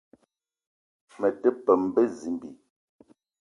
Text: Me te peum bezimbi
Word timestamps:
Me 1.19 1.29
te 1.41 1.49
peum 1.63 1.81
bezimbi 1.93 2.49